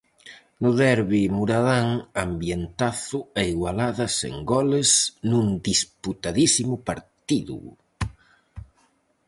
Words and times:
No 0.61 0.69
derbi 0.79 1.21
muradán 1.37 1.87
ambientazo 2.25 3.19
e 3.41 3.43
igualada 3.53 4.05
sen 4.19 4.35
goles 4.53 4.89
nun 5.29 5.47
disputadísimo 5.69 6.75
partido. 6.89 7.57